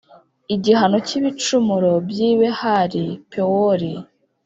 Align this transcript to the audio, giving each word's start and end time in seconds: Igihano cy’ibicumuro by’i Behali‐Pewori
Igihano 0.55 0.97
cy’ibicumuro 1.07 1.91
by’i 2.07 2.31
Behali‐Pewori 2.39 3.93